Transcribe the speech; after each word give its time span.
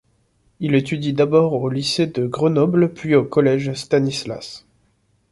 Il 0.59 0.73
étudie 0.73 1.13
d'abord 1.13 1.53
au 1.53 1.69
lycée 1.69 2.07
de 2.07 2.25
Grenoble 2.25 2.91
puis 2.91 3.13
au 3.13 3.23
collège 3.23 3.71
Stanislas. 3.73 4.65